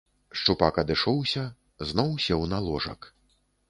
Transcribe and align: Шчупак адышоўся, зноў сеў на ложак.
Шчупак 0.39 0.79
адышоўся, 0.83 1.45
зноў 1.93 2.11
сеў 2.27 2.41
на 2.57 2.67
ложак. 2.71 3.13